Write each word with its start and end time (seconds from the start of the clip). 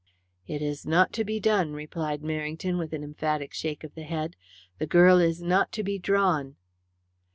"It 0.47 0.63
is 0.63 0.83
not 0.83 1.13
to 1.13 1.23
be 1.23 1.39
done," 1.39 1.73
replied 1.73 2.23
Merrington, 2.23 2.79
with 2.79 2.91
an 2.91 3.03
emphatic 3.03 3.53
shake 3.53 3.83
of 3.83 3.93
the 3.93 4.01
head. 4.01 4.35
"The 4.79 4.87
girl 4.87 5.19
is 5.19 5.43
not 5.43 5.71
to 5.73 5.83
be 5.83 5.99
drawn." 5.99 6.55